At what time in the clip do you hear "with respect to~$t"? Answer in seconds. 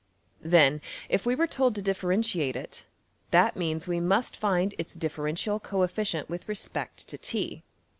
6.27-7.61